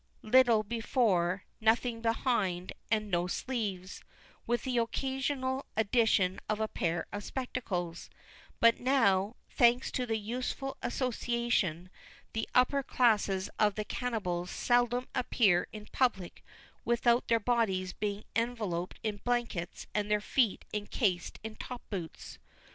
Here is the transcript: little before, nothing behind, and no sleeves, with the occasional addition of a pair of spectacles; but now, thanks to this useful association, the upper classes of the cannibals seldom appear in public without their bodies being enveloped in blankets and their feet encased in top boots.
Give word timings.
little 0.23 0.63
before, 0.63 1.43
nothing 1.59 2.01
behind, 2.01 2.73
and 2.89 3.11
no 3.11 3.27
sleeves, 3.27 4.03
with 4.47 4.63
the 4.63 4.79
occasional 4.79 5.63
addition 5.77 6.39
of 6.49 6.59
a 6.59 6.67
pair 6.67 7.05
of 7.13 7.23
spectacles; 7.23 8.09
but 8.59 8.79
now, 8.79 9.35
thanks 9.47 9.91
to 9.91 10.07
this 10.07 10.17
useful 10.17 10.75
association, 10.81 11.87
the 12.33 12.49
upper 12.55 12.81
classes 12.81 13.47
of 13.59 13.75
the 13.75 13.85
cannibals 13.85 14.49
seldom 14.49 15.07
appear 15.13 15.67
in 15.71 15.85
public 15.91 16.43
without 16.83 17.27
their 17.27 17.39
bodies 17.39 17.93
being 17.93 18.23
enveloped 18.35 18.99
in 19.03 19.17
blankets 19.17 19.85
and 19.93 20.09
their 20.09 20.19
feet 20.19 20.65
encased 20.73 21.37
in 21.43 21.55
top 21.55 21.83
boots. 21.91 22.39